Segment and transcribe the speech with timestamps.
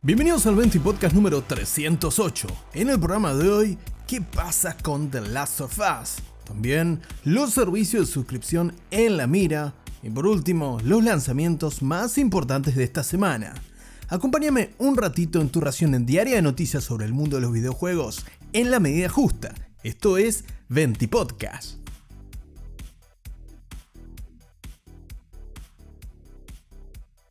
[0.00, 2.46] Bienvenidos al 20 Podcast número 308.
[2.74, 6.18] En el programa de hoy, ¿qué pasa con The Last of Us?
[6.44, 9.74] También los servicios de suscripción en la mira.
[10.04, 13.54] Y por último, los lanzamientos más importantes de esta semana.
[14.08, 17.52] Acompáñame un ratito en tu ración en diaria de noticias sobre el mundo de los
[17.52, 19.52] videojuegos en la medida justa.
[19.82, 21.87] Esto es 20 Podcast.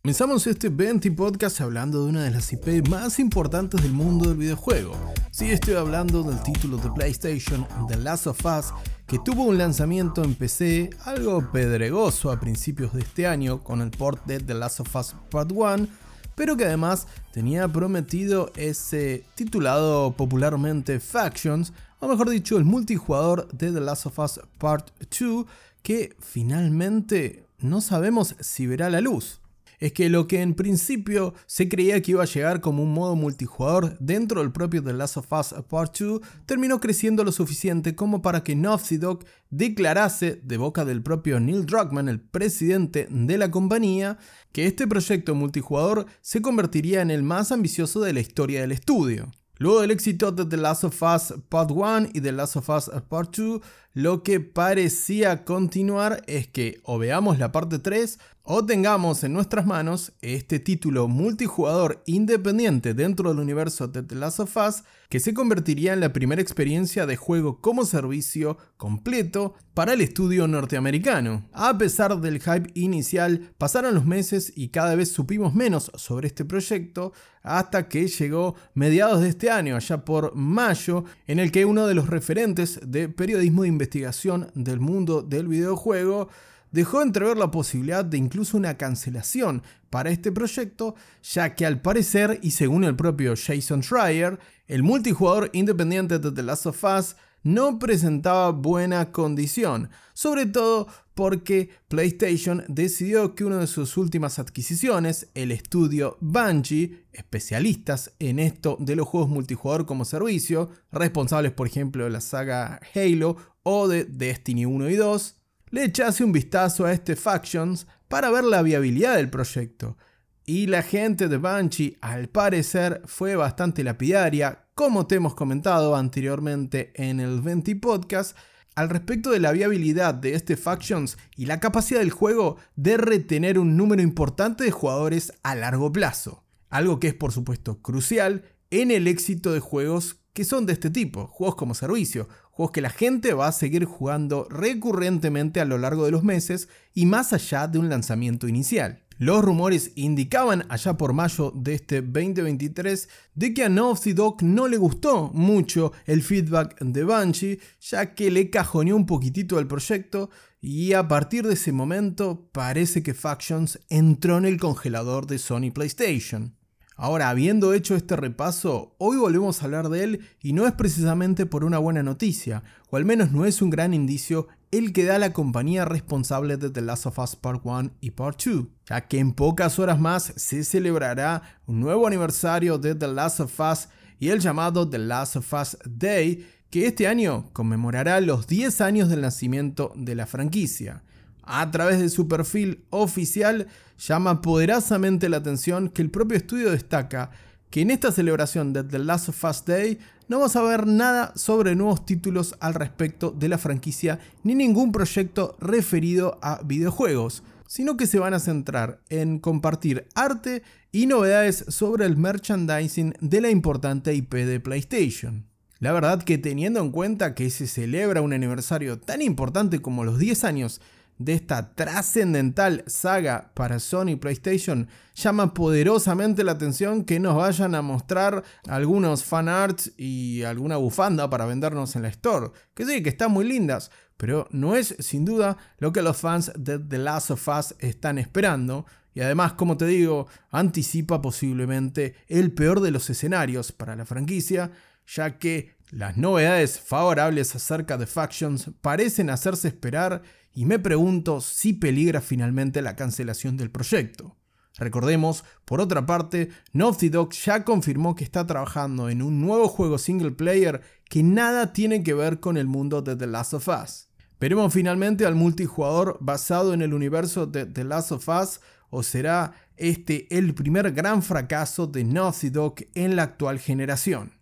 [0.07, 4.37] Comenzamos este 20 podcast hablando de una de las IP más importantes del mundo del
[4.37, 4.95] videojuego.
[5.31, 8.73] Sí, estoy hablando del título de PlayStation, The Last of Us,
[9.05, 13.91] que tuvo un lanzamiento en PC algo pedregoso a principios de este año con el
[13.91, 15.89] port de The Last of Us Part 1
[16.35, 23.73] pero que además tenía prometido ese titulado popularmente Factions, o mejor dicho, el multijugador de
[23.73, 25.45] The Last of Us Part 2,
[25.83, 29.41] que finalmente no sabemos si verá la luz
[29.79, 33.15] es que lo que en principio se creía que iba a llegar como un modo
[33.15, 38.21] multijugador dentro del propio The Last of Us Part 2 terminó creciendo lo suficiente como
[38.21, 43.51] para que Naughty Dog declarase de boca del propio Neil Druckmann, el presidente de la
[43.51, 44.17] compañía,
[44.51, 49.31] que este proyecto multijugador se convertiría en el más ambicioso de la historia del estudio.
[49.59, 52.91] Luego del éxito de The Last of Us Part 1 y The Last of Us
[53.09, 53.59] Part 2,
[53.97, 59.65] lo que parecía continuar es que o veamos la parte 3 o tengamos en nuestras
[59.65, 65.33] manos este título multijugador independiente dentro del universo de The Last of Us que se
[65.33, 71.47] convertiría en la primera experiencia de juego como servicio completo para el estudio norteamericano.
[71.53, 76.45] A pesar del hype inicial, pasaron los meses y cada vez supimos menos sobre este
[76.45, 81.87] proyecto hasta que llegó mediados de este año, allá por mayo, en el que uno
[81.87, 86.29] de los referentes de periodismo de investigación del mundo del videojuego
[86.71, 92.39] dejó entrever la posibilidad de incluso una cancelación para este proyecto, ya que al parecer,
[92.43, 97.79] y según el propio Jason Schreier, el multijugador independiente de The Last of Us no
[97.79, 105.51] presentaba buena condición, sobre todo porque PlayStation decidió que una de sus últimas adquisiciones, el
[105.51, 112.11] estudio Bungie, especialistas en esto de los juegos multijugador como servicio, responsables por ejemplo de
[112.11, 113.37] la saga Halo
[113.69, 115.35] o de Destiny 1 y 2,
[115.71, 119.97] le echase un vistazo a este Factions para ver la viabilidad del proyecto.
[120.45, 126.93] Y la gente de Banshee, al parecer, fue bastante lapidaria, como te hemos comentado anteriormente
[126.95, 128.37] en el 20 Podcast,
[128.75, 133.59] al respecto de la viabilidad de este Factions y la capacidad del juego de retener
[133.59, 136.45] un número importante de jugadores a largo plazo.
[136.69, 140.91] Algo que es por supuesto crucial en el éxito de juegos que son de este
[140.91, 145.79] tipo, juegos como servicio, juegos que la gente va a seguir jugando recurrentemente a lo
[145.79, 149.03] largo de los meses y más allá de un lanzamiento inicial.
[149.17, 154.67] Los rumores indicaban allá por mayo de este 2023 de que a Naughty Dog no
[154.67, 160.29] le gustó mucho el feedback de Bungie, ya que le cajoneó un poquitito el proyecto
[160.61, 165.71] y a partir de ese momento parece que Factions entró en el congelador de Sony
[165.73, 166.56] PlayStation.
[166.99, 171.45] Ahora, habiendo hecho este repaso, hoy volvemos a hablar de él y no es precisamente
[171.45, 175.19] por una buena noticia, o al menos no es un gran indicio el que da
[175.19, 179.19] la compañía responsable de The Last of Us Part 1 y Part 2, ya que
[179.19, 184.29] en pocas horas más se celebrará un nuevo aniversario de The Last of Us y
[184.29, 189.21] el llamado The Last of Us Day, que este año conmemorará los 10 años del
[189.21, 191.03] nacimiento de la franquicia
[191.47, 197.31] a través de su perfil oficial, llama poderosamente la atención que el propio estudio destaca
[197.69, 201.33] que en esta celebración de The Last of Us Day no vamos a ver nada
[201.35, 207.97] sobre nuevos títulos al respecto de la franquicia ni ningún proyecto referido a videojuegos, sino
[207.97, 213.49] que se van a centrar en compartir arte y novedades sobre el merchandising de la
[213.49, 215.45] importante IP de PlayStation.
[215.79, 220.17] La verdad que teniendo en cuenta que se celebra un aniversario tan importante como los
[220.17, 220.81] 10 años
[221.17, 227.81] de esta trascendental saga para Sony PlayStation, llama poderosamente la atención que nos vayan a
[227.81, 232.51] mostrar algunos fan arts y alguna bufanda para vendernos en la store.
[232.73, 236.51] Que sí, que están muy lindas, pero no es sin duda lo que los fans
[236.55, 238.85] de The Last of Us están esperando.
[239.17, 244.69] Y además, como te digo, anticipa posiblemente el peor de los escenarios para la franquicia,
[245.07, 250.21] ya que las novedades favorables acerca de Factions parecen hacerse esperar
[250.53, 254.37] y me pregunto si peligra finalmente la cancelación del proyecto.
[254.77, 259.97] Recordemos, por otra parte, Naughty Dog ya confirmó que está trabajando en un nuevo juego
[259.97, 264.09] single player que nada tiene que ver con el mundo de The Last of Us.
[264.39, 268.59] Veremos finalmente al multijugador basado en el universo de The Last of Us
[268.89, 274.37] o será este el primer gran fracaso de Naughty Dog en la actual generación.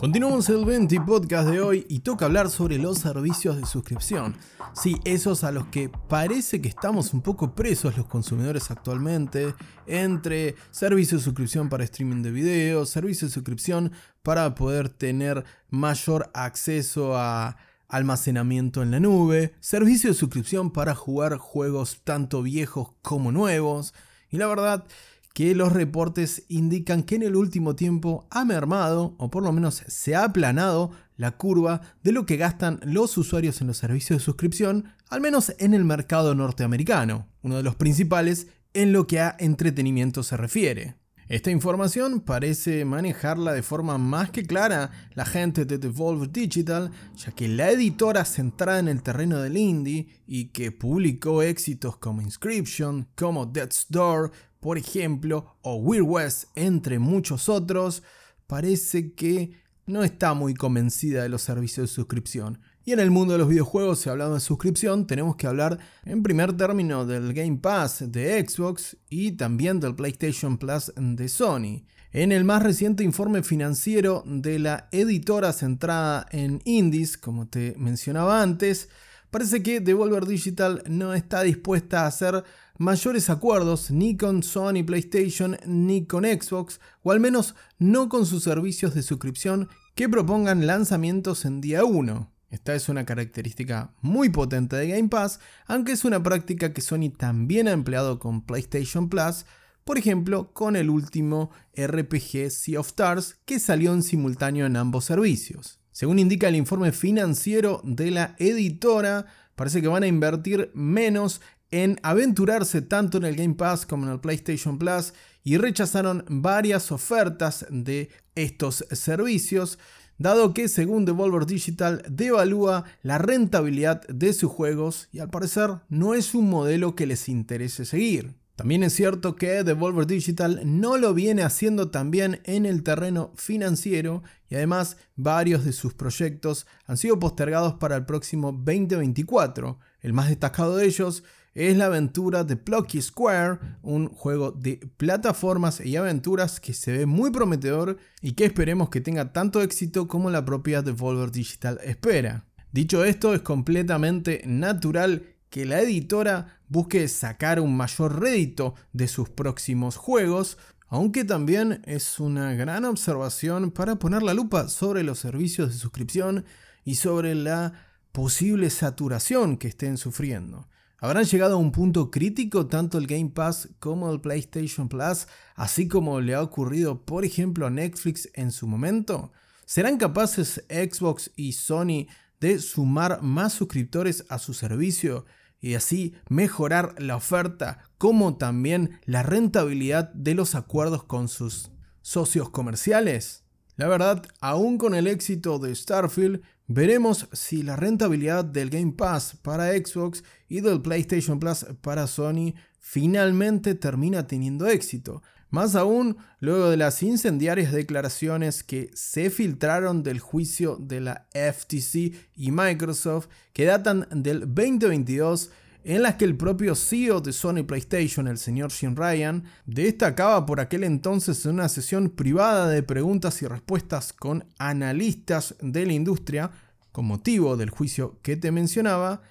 [0.00, 4.34] Continuamos el 20 podcast de hoy y toca hablar sobre los servicios de suscripción.
[4.72, 9.54] Sí, esos a los que parece que estamos un poco presos los consumidores actualmente,
[9.86, 16.30] entre servicios de suscripción para streaming de videos, servicios de suscripción para poder tener mayor
[16.32, 17.58] acceso a
[17.90, 23.92] almacenamiento en la nube, servicios de suscripción para jugar juegos tanto viejos como nuevos.
[24.30, 24.86] Y la verdad
[25.34, 29.82] que los reportes indican que en el último tiempo ha mermado, o por lo menos
[29.86, 34.24] se ha aplanado, la curva de lo que gastan los usuarios en los servicios de
[34.24, 39.36] suscripción, al menos en el mercado norteamericano, uno de los principales en lo que a
[39.38, 40.94] entretenimiento se refiere.
[41.30, 47.30] Esta información parece manejarla de forma más que clara la gente de Devolver Digital, ya
[47.30, 53.06] que la editora centrada en el terreno del indie y que publicó éxitos como Inscription,
[53.14, 58.02] como Death's Door, por ejemplo, o Weird West, entre muchos otros,
[58.48, 59.52] parece que
[59.86, 62.60] no está muy convencida de los servicios de suscripción.
[62.90, 66.24] Y en el mundo de los videojuegos, si hablamos de suscripción, tenemos que hablar en
[66.24, 71.84] primer término del Game Pass de Xbox y también del PlayStation Plus de Sony.
[72.10, 78.42] En el más reciente informe financiero de la editora centrada en indies, como te mencionaba
[78.42, 78.88] antes,
[79.30, 82.42] parece que Devolver Digital no está dispuesta a hacer
[82.76, 88.42] mayores acuerdos ni con Sony PlayStation ni con Xbox, o al menos no con sus
[88.42, 92.39] servicios de suscripción que propongan lanzamientos en día 1.
[92.50, 97.10] Esta es una característica muy potente de Game Pass, aunque es una práctica que Sony
[97.16, 99.46] también ha empleado con PlayStation Plus,
[99.84, 105.04] por ejemplo con el último RPG Sea of Stars que salió en simultáneo en ambos
[105.04, 105.78] servicios.
[105.92, 112.00] Según indica el informe financiero de la editora, parece que van a invertir menos en
[112.02, 115.12] aventurarse tanto en el Game Pass como en el PlayStation Plus
[115.44, 119.78] y rechazaron varias ofertas de estos servicios,
[120.20, 126.12] dado que según Devolver Digital devalúa la rentabilidad de sus juegos y al parecer no
[126.12, 128.34] es un modelo que les interese seguir.
[128.54, 133.32] También es cierto que Devolver Digital no lo viene haciendo tan bien en el terreno
[133.34, 139.78] financiero y además varios de sus proyectos han sido postergados para el próximo 2024.
[140.02, 145.80] El más destacado de ellos es la aventura de Plucky Square, un juego de plataformas
[145.80, 150.30] y aventuras que se ve muy prometedor y que esperemos que tenga tanto éxito como
[150.30, 152.46] la propia Devolver Digital espera.
[152.72, 159.28] Dicho esto, es completamente natural que la editora busque sacar un mayor rédito de sus
[159.28, 160.56] próximos juegos,
[160.86, 166.44] aunque también es una gran observación para poner la lupa sobre los servicios de suscripción
[166.84, 167.72] y sobre la
[168.12, 170.68] posible saturación que estén sufriendo.
[171.02, 175.88] ¿Habrán llegado a un punto crítico tanto el Game Pass como el PlayStation Plus, así
[175.88, 179.32] como le ha ocurrido por ejemplo a Netflix en su momento?
[179.64, 182.06] ¿Serán capaces Xbox y Sony
[182.38, 185.24] de sumar más suscriptores a su servicio
[185.58, 191.70] y así mejorar la oferta como también la rentabilidad de los acuerdos con sus
[192.02, 193.44] socios comerciales?
[193.76, 196.42] La verdad, aún con el éxito de Starfield,
[196.72, 202.54] Veremos si la rentabilidad del Game Pass para Xbox y del PlayStation Plus para Sony
[202.78, 205.20] finalmente termina teniendo éxito.
[205.50, 212.14] Más aún, luego de las incendiarias declaraciones que se filtraron del juicio de la FTC
[212.36, 215.50] y Microsoft que datan del 2022
[215.84, 220.60] en las que el propio CEO de Sony PlayStation, el señor Jim Ryan, destacaba por
[220.60, 226.50] aquel entonces en una sesión privada de preguntas y respuestas con analistas de la industria,
[226.92, 229.22] con motivo del juicio que te mencionaba,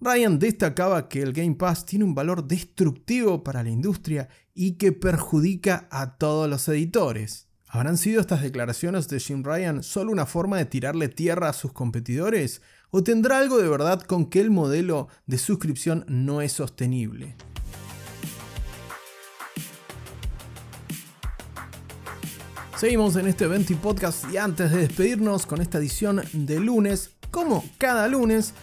[0.00, 4.92] Ryan destacaba que el Game Pass tiene un valor destructivo para la industria y que
[4.92, 7.48] perjudica a todos los editores.
[7.66, 11.72] ¿Habrán sido estas declaraciones de Jim Ryan solo una forma de tirarle tierra a sus
[11.72, 12.60] competidores?
[12.98, 17.36] ¿O tendrá algo de verdad con que el modelo de suscripción no es sostenible?
[22.78, 27.62] Seguimos en este 20 podcast y antes de despedirnos con esta edición de lunes, como
[27.76, 28.54] cada lunes,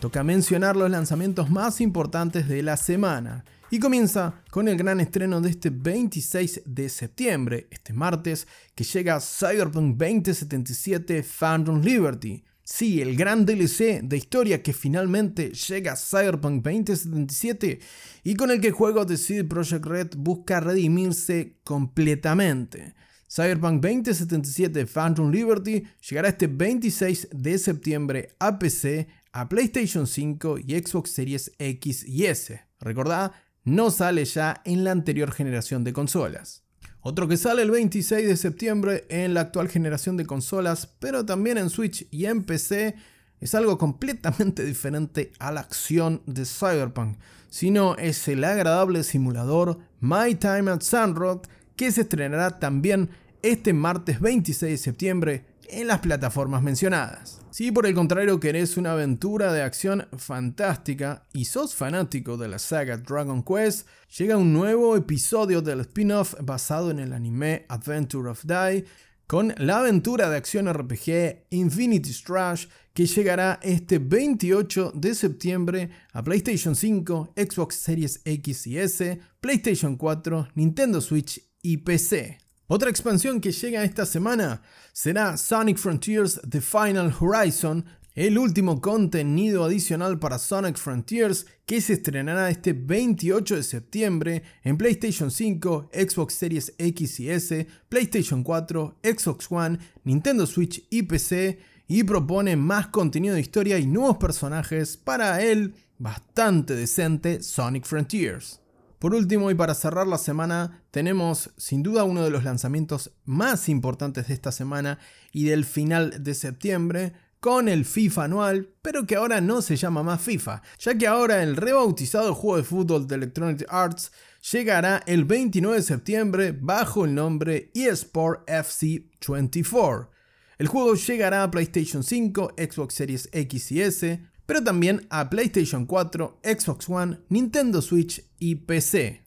[0.00, 3.44] toca mencionar los lanzamientos más importantes de la semana.
[3.70, 9.20] Y comienza con el gran estreno de este 26 de septiembre, este martes, que llega
[9.20, 12.42] Cyberpunk 2077 Phantom Liberty.
[12.68, 17.78] Sí, el gran DLC de historia que finalmente llega a Cyberpunk 2077
[18.24, 22.96] y con el que el juego de CD Projekt Red busca redimirse completamente.
[23.30, 30.76] Cyberpunk 2077 Phantom Liberty llegará este 26 de septiembre a PC, a PlayStation 5 y
[30.76, 32.66] Xbox Series X y S.
[32.80, 33.32] Recordá,
[33.62, 36.65] no sale ya en la anterior generación de consolas.
[37.08, 41.56] Otro que sale el 26 de septiembre en la actual generación de consolas, pero también
[41.56, 42.96] en Switch y en PC,
[43.38, 47.16] es algo completamente diferente a la acción de Cyberpunk,
[47.48, 51.46] sino es el agradable simulador My Time at Sandrock
[51.76, 53.10] que se estrenará también
[53.40, 57.40] este martes 26 de septiembre en las plataformas mencionadas.
[57.50, 62.58] Si por el contrario querés una aventura de acción fantástica y sos fanático de la
[62.58, 68.44] saga Dragon Quest, llega un nuevo episodio del spin-off basado en el anime Adventure of
[68.44, 68.84] Die
[69.26, 76.22] con la aventura de acción RPG Infinity Strash que llegará este 28 de septiembre a
[76.22, 82.45] PlayStation 5, Xbox Series X y S, PlayStation 4, Nintendo Switch y PC.
[82.68, 84.60] Otra expansión que llega esta semana
[84.92, 87.84] será Sonic Frontiers The Final Horizon,
[88.16, 94.76] el último contenido adicional para Sonic Frontiers que se estrenará este 28 de septiembre en
[94.76, 101.60] PlayStation 5, Xbox Series X y S, PlayStation 4, Xbox One, Nintendo Switch y PC
[101.86, 108.60] y propone más contenido de historia y nuevos personajes para el bastante decente Sonic Frontiers.
[108.98, 113.68] Por último y para cerrar la semana, tenemos sin duda uno de los lanzamientos más
[113.68, 114.98] importantes de esta semana
[115.32, 120.02] y del final de septiembre, con el FIFA anual, pero que ahora no se llama
[120.02, 124.10] más FIFA, ya que ahora el rebautizado juego de fútbol de Electronic Arts
[124.50, 130.10] llegará el 29 de septiembre bajo el nombre eSport FC 24.
[130.58, 135.86] El juego llegará a PlayStation 5, Xbox Series X y S, pero también a PlayStation
[135.86, 139.26] 4, Xbox One, Nintendo Switch y PC.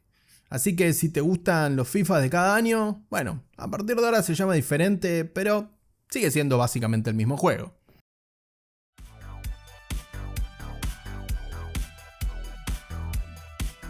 [0.50, 4.24] Así que si te gustan los FIFA de cada año, bueno, a partir de ahora
[4.24, 5.70] se llama diferente, pero
[6.10, 7.79] sigue siendo básicamente el mismo juego.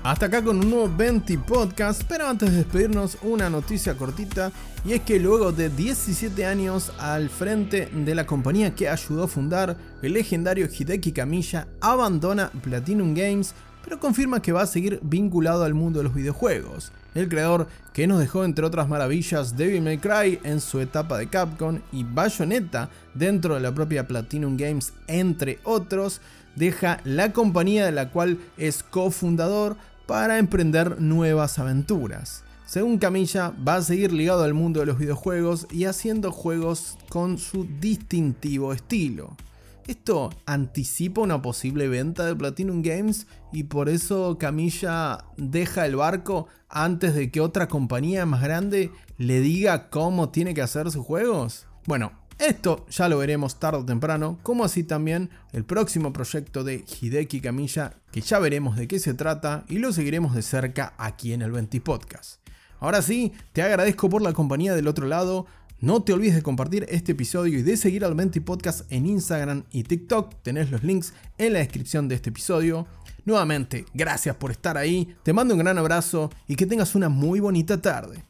[0.01, 4.49] Hasta acá con un nuevo 20 podcast, pero antes de despedirnos una noticia cortita
[4.85, 9.27] y es que luego de 17 años al frente de la compañía que ayudó a
[9.27, 13.53] fundar, el legendario Hideki Kamiya abandona Platinum Games,
[13.83, 16.93] pero confirma que va a seguir vinculado al mundo de los videojuegos.
[17.13, 21.27] El creador que nos dejó entre otras maravillas Devil May Cry en su etapa de
[21.27, 26.21] Capcom y Bayonetta dentro de la propia Platinum Games entre otros,
[26.59, 32.43] deja la compañía de la cual es cofundador para emprender nuevas aventuras.
[32.65, 37.37] Según Camilla, va a seguir ligado al mundo de los videojuegos y haciendo juegos con
[37.39, 39.35] su distintivo estilo.
[39.87, 46.47] Esto anticipa una posible venta de Platinum Games y por eso Camilla deja el barco
[46.67, 51.65] antes de que otra compañía más grande le diga cómo tiene que hacer sus juegos.
[51.87, 56.85] Bueno, esto ya lo veremos tarde o temprano, como así también el próximo proyecto de
[56.85, 61.33] Hideki Kamiya, que ya veremos de qué se trata y lo seguiremos de cerca aquí
[61.33, 62.39] en el 20 Podcast.
[62.79, 65.47] Ahora sí, te agradezco por la compañía del otro lado.
[65.81, 69.65] No te olvides de compartir este episodio y de seguir al 20 Podcast en Instagram
[69.71, 70.35] y TikTok.
[70.41, 72.87] Tenés los links en la descripción de este episodio.
[73.25, 75.13] Nuevamente, gracias por estar ahí.
[75.23, 78.28] Te mando un gran abrazo y que tengas una muy bonita tarde.